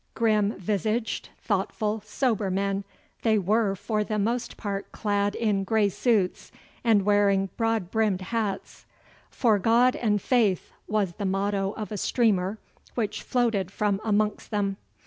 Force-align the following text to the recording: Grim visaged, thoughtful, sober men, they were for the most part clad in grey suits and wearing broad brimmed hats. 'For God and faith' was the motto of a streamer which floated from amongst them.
Grim 0.15 0.53
visaged, 0.55 1.29
thoughtful, 1.37 2.01
sober 2.03 2.49
men, 2.49 2.83
they 3.21 3.37
were 3.37 3.75
for 3.75 4.03
the 4.03 4.17
most 4.17 4.57
part 4.57 4.91
clad 4.91 5.35
in 5.35 5.63
grey 5.63 5.89
suits 5.89 6.51
and 6.83 7.03
wearing 7.05 7.49
broad 7.55 7.91
brimmed 7.91 8.21
hats. 8.21 8.87
'For 9.29 9.59
God 9.59 9.95
and 9.95 10.19
faith' 10.19 10.71
was 10.87 11.13
the 11.13 11.25
motto 11.25 11.73
of 11.77 11.91
a 11.91 11.97
streamer 11.97 12.57
which 12.95 13.21
floated 13.21 13.69
from 13.69 14.01
amongst 14.03 14.49
them. 14.49 14.77